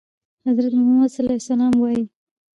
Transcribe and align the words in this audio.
حضرت 0.45 0.71
محمد 0.77 1.11
ورته 1.17 1.65
وايي. 1.81 2.03